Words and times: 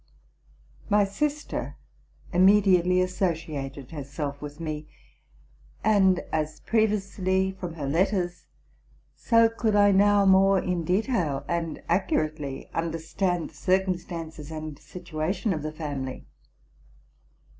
My 0.89 1.03
sister 1.05 1.75
immediately 2.33 3.01
associated 3.01 3.91
herself 3.91 4.41
with 4.41 4.59
me, 4.59 4.87
and 5.83 6.21
as 6.33 6.59
previously, 6.59 7.51
from 7.51 7.75
her 7.75 7.85
letters, 7.87 8.47
so 9.15 9.45
I 9.45 9.49
could 9.49 9.73
now 9.95 10.25
more 10.25 10.57
in 10.57 10.83
detail 10.83 11.41
280 11.41 11.45
TRUTH 11.45 11.47
AND 11.49 11.67
FICTION 11.75 11.83
and 11.87 11.91
accurately 12.01 12.69
understand 12.73 13.49
the 13.51 13.55
circumstances 13.55 14.49
and 14.49 14.79
situation 14.79 15.53
of 15.53 15.61
the 15.61 15.71
family. 15.71 16.25